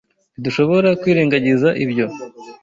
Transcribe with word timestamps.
Ntidushobora 0.39 0.89
kwirengagiza 1.01 1.69
ibyo. 1.83 2.07